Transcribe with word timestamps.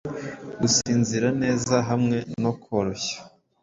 Gusinzira 0.61 1.27
neza, 1.41 1.75
hamwe 1.89 2.17
no 2.43 2.51
koroshya 2.63 3.17